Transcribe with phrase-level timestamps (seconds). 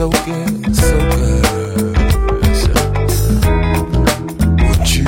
[0.00, 1.44] So good, so good.
[4.62, 5.04] Would you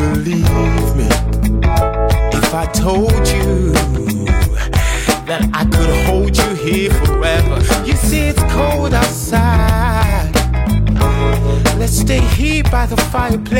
[0.00, 1.08] believe me
[2.32, 3.74] if I told you
[5.26, 7.56] that I could hold you here forever?
[7.84, 10.34] You see, it's cold outside.
[11.78, 13.59] Let's stay here by the fireplace.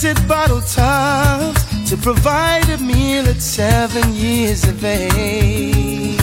[0.00, 6.16] Collected bottle tops to provide a meal at seven years of age.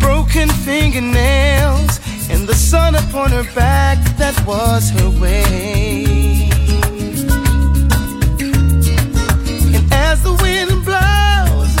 [0.00, 1.98] Broken fingernails
[2.30, 6.50] and the sun upon her back, that was her way.
[9.74, 11.74] And as the wind blows,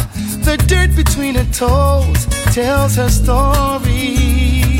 [0.44, 4.73] the dirt between her toes tells her story.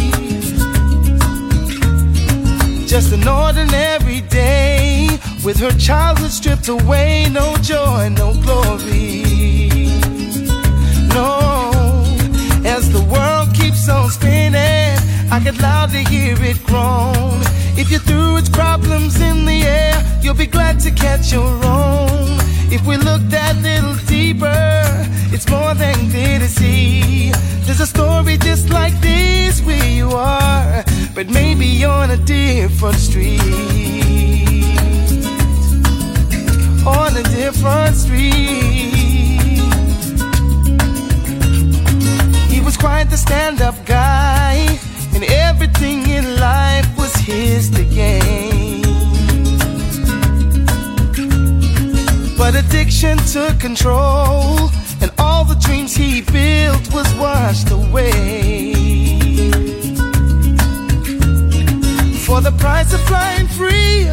[2.94, 5.08] Just an ordinary day
[5.44, 7.28] with her childhood stripped away.
[7.28, 9.24] No joy, no glory.
[11.12, 12.04] No,
[12.64, 14.96] as the world keeps on spinning,
[15.28, 17.40] I could loudly hear it groan.
[17.76, 22.38] If you threw its problems in the air, you'll be glad to catch your own.
[22.70, 24.84] If we look that little deeper,
[25.34, 27.32] it's more than clear to see.
[27.64, 30.43] There's a story just like this where you are,
[31.14, 33.40] but maybe on a different street.
[36.84, 38.32] On a different street.
[42.50, 44.66] He was quite the stand up guy,
[45.14, 48.82] and everything in life was his to gain.
[52.36, 59.03] But addiction took control, and all the dreams he built was washed away.
[62.34, 64.10] For the price of flying free,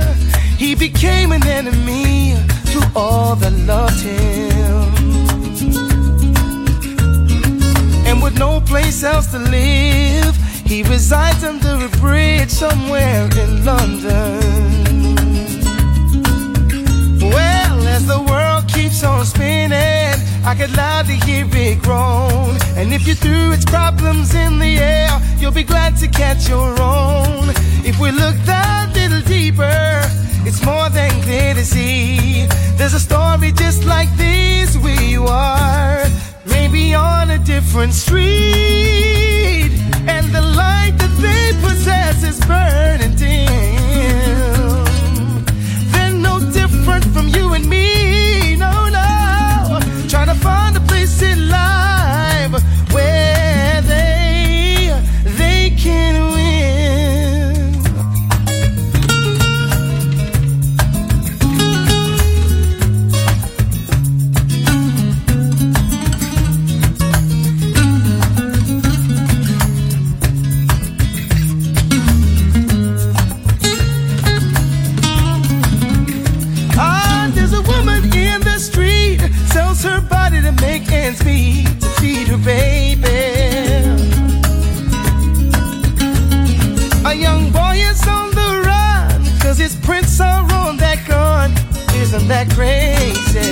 [0.55, 2.35] he became an enemy
[2.71, 4.83] to all that loved him.
[8.05, 10.35] And with no place else to live,
[10.67, 14.37] he resides under a bridge somewhere in London.
[17.21, 22.57] Well, as the world keeps on spinning, I could loudly hear it groan.
[22.75, 26.71] And if you threw its problems in the air, you'll be glad to catch your
[26.81, 27.49] own.
[27.83, 30.01] If we look that little deeper,
[30.47, 32.47] it's more than clear to see.
[32.77, 34.31] There's a story just like this
[35.11, 36.05] you are,
[36.45, 39.71] maybe on a different street.
[40.07, 43.45] And the light that they possess is burning dim.
[45.91, 47.90] They're no different from you and me,
[82.31, 83.07] her baby.
[87.05, 91.51] A young boy is on the run cause his prints are on that gun.
[92.01, 93.51] Isn't that crazy?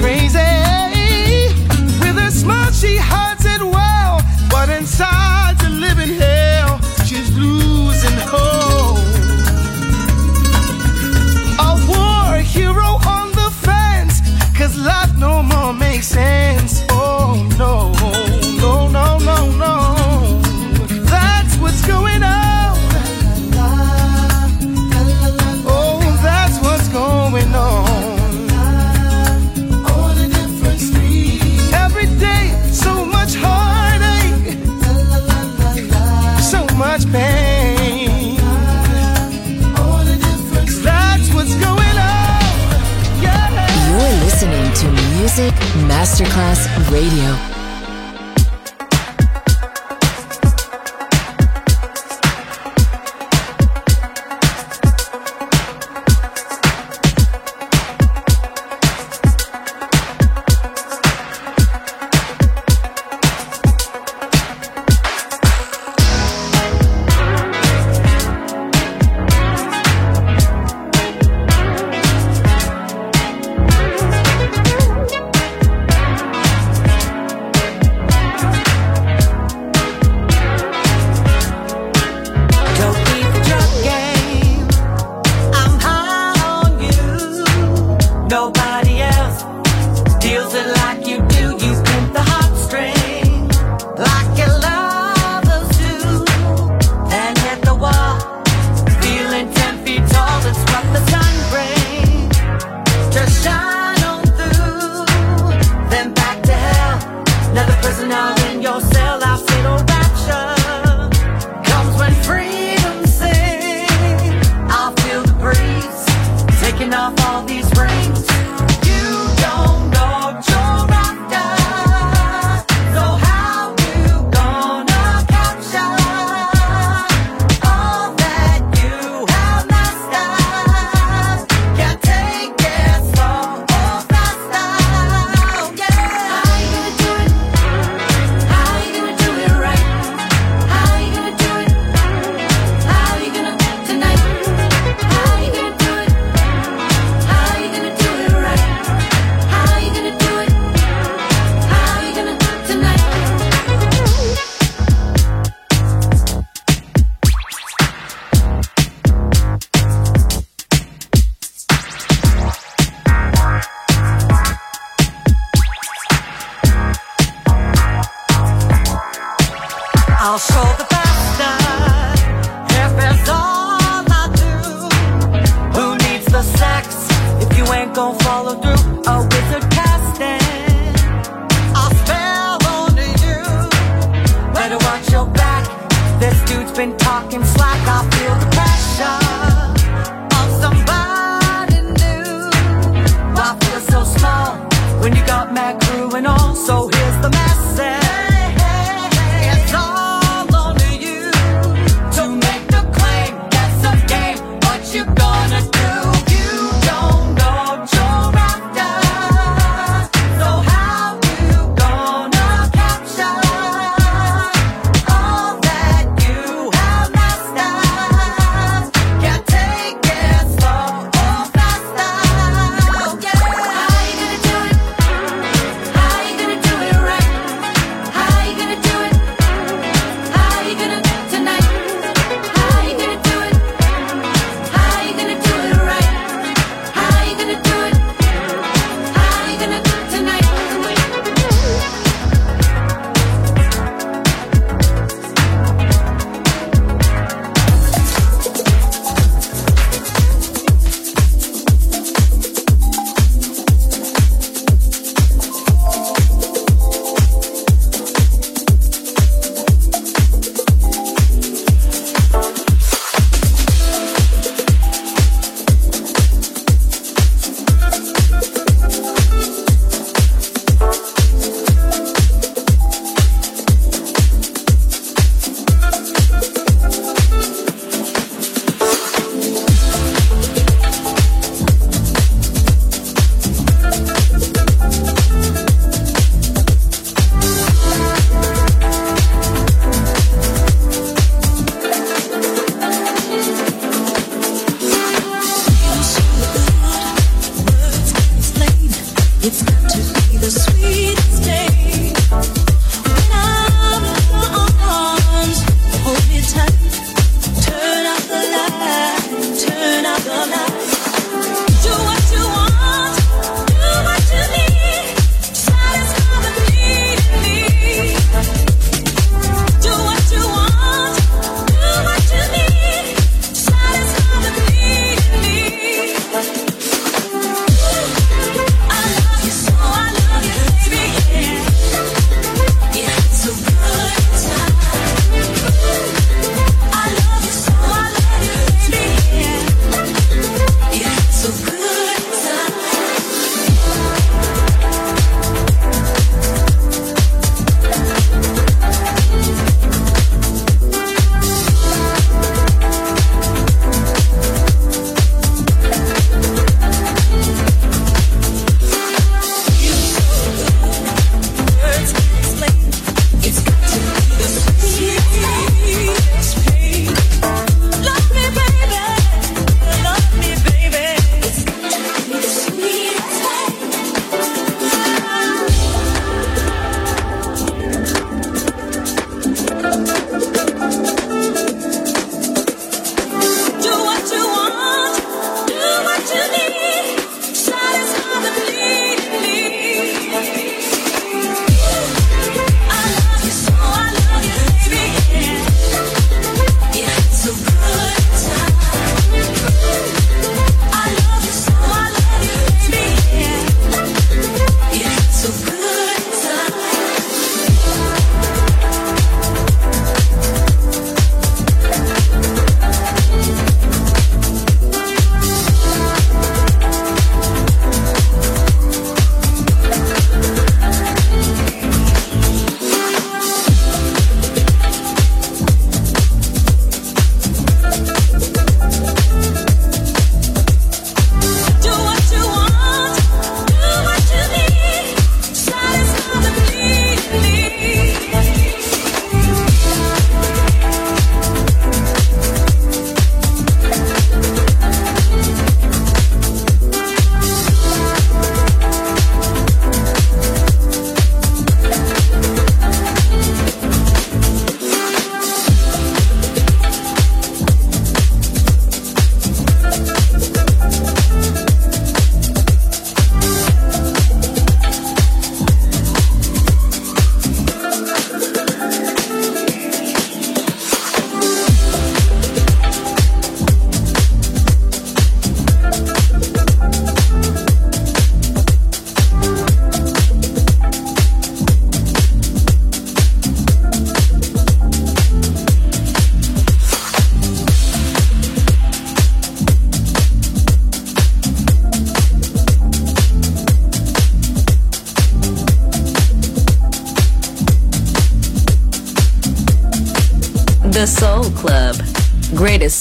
[0.00, 0.38] Crazy.
[2.00, 6.21] With a smile she hides it well, but inside's a living
[46.02, 47.51] Masterclass Radio.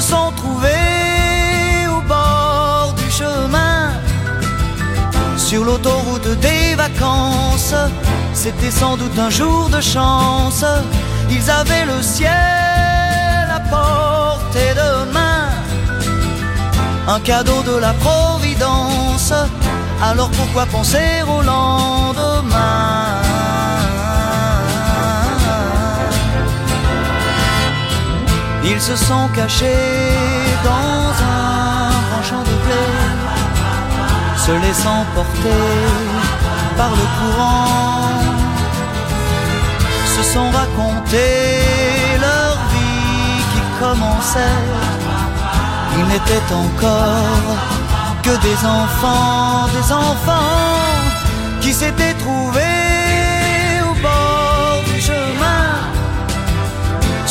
[0.00, 3.92] Sont trouvés au bord du chemin
[5.36, 7.74] sur l'autoroute des vacances.
[8.32, 10.64] C'était sans doute un jour de chance.
[11.30, 15.48] Ils avaient le ciel à portée de main.
[17.06, 19.32] Un cadeau de la Providence.
[20.02, 23.09] Alors pourquoi penser au lendemain?
[28.82, 30.16] Ils se sont cachés
[30.64, 32.86] dans un grand champ de blé,
[34.38, 35.66] se laissant porter
[36.78, 38.08] par le courant,
[40.14, 41.60] se sont racontés
[42.22, 44.64] leur vie qui commençait.
[45.98, 47.58] Ils n'étaient encore
[48.22, 50.96] que des enfants, des enfants
[51.60, 52.16] qui s'étaient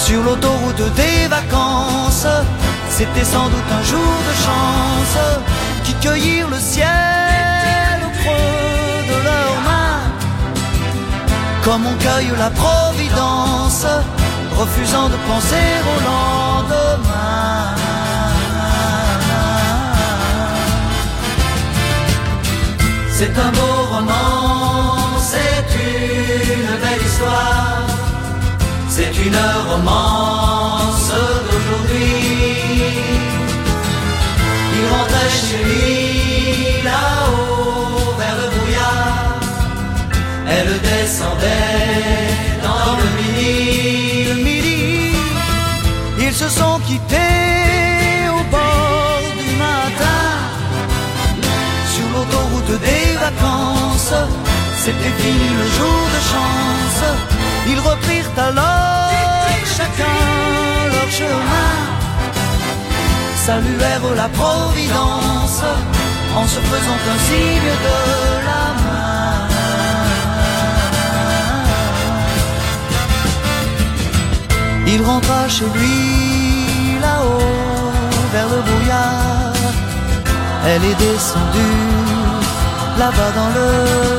[0.09, 2.27] sur l'autoroute des vacances.
[2.89, 5.17] C'était sans doute un jour de chance
[5.83, 10.05] qui cueillirent le ciel au creux de leurs mains.
[11.63, 13.85] Comme on cueille la providence,
[14.61, 17.75] refusant de penser au lendemain.
[23.17, 27.98] C'est un beau roman, c'est une belle histoire.
[29.01, 31.13] C'est une romance
[31.45, 32.15] d'aujourd'hui.
[34.75, 39.39] Il rentrait chez lui là-haut vers le brouillard.
[40.49, 42.27] Elle descendait
[42.61, 44.25] dans le midi.
[44.31, 45.15] Le midi,
[46.19, 50.25] ils se sont quittés au bord du matin.
[51.93, 54.13] Sur l'autoroute des vacances,
[54.83, 56.78] c'était fini le jour de chance.
[57.71, 59.11] Ils reprirent alors
[59.77, 60.19] chacun
[60.93, 61.75] leur chemin,
[63.45, 65.63] saluèrent la Providence
[66.35, 67.97] en se faisant un signe de
[68.49, 68.99] la main.
[74.87, 77.91] Il rentra chez lui là-haut
[78.33, 79.53] vers le brouillard.
[80.65, 81.79] Elle est descendue
[82.97, 84.18] là-bas dans le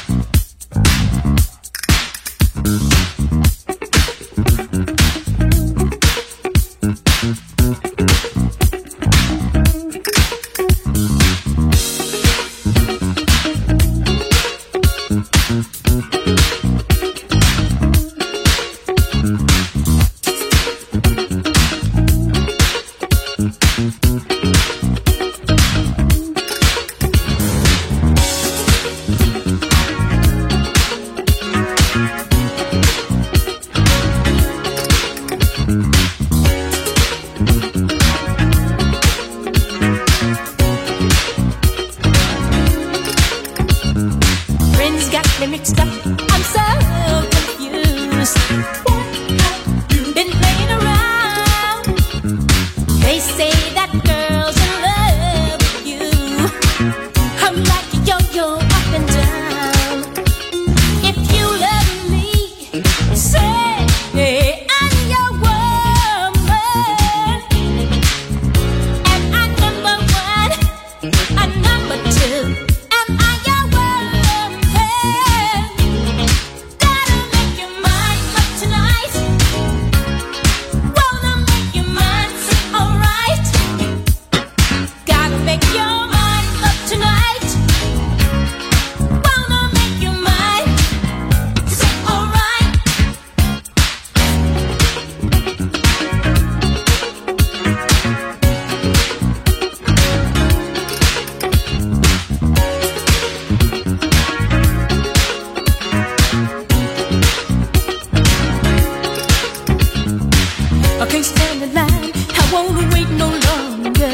[111.11, 112.11] can't stand the line.
[112.39, 114.11] I won't wait no longer.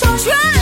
[0.00, 0.55] Don't try.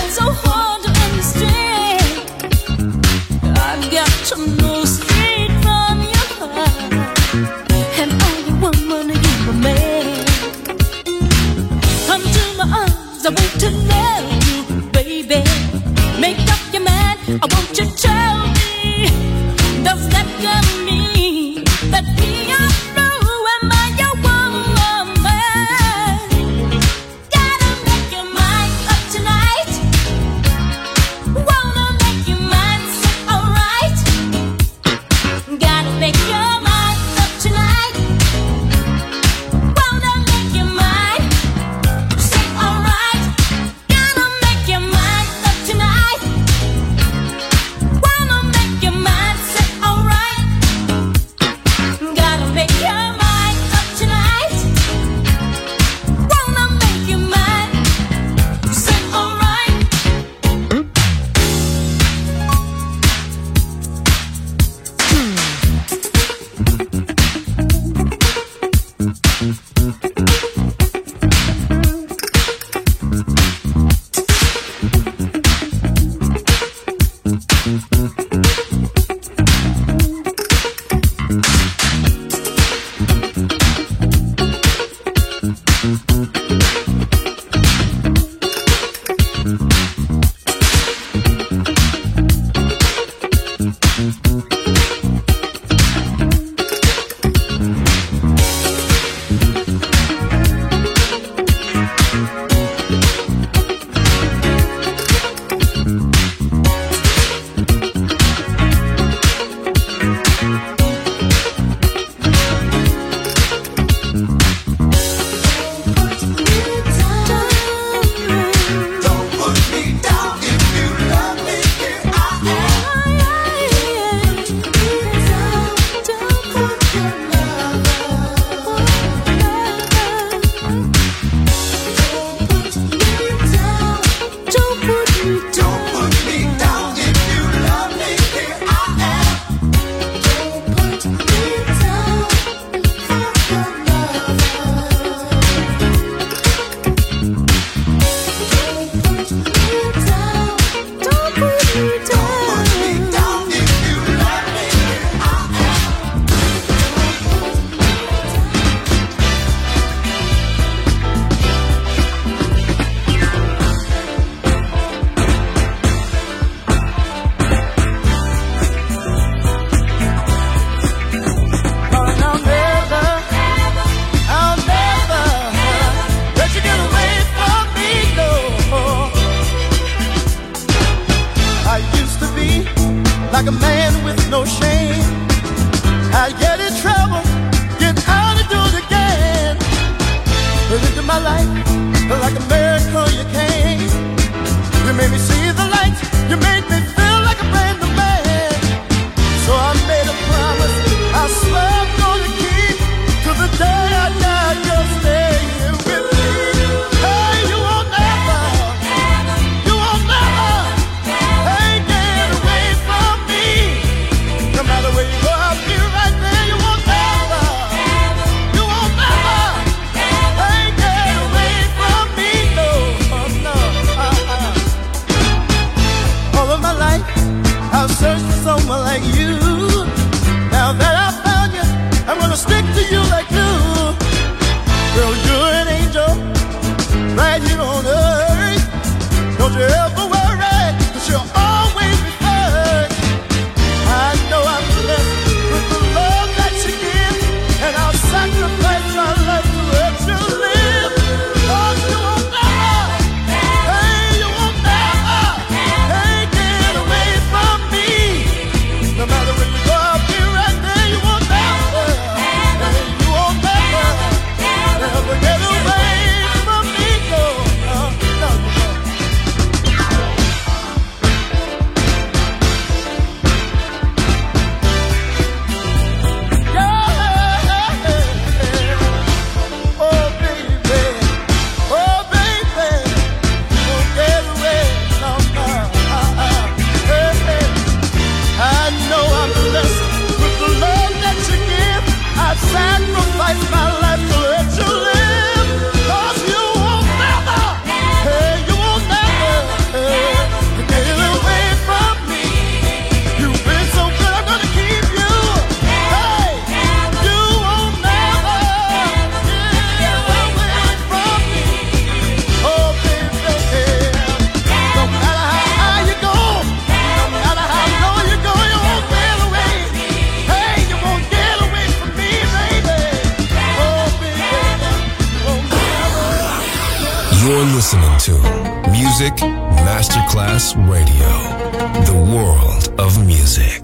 [332.79, 333.64] Of music.